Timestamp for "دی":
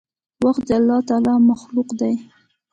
1.99-2.13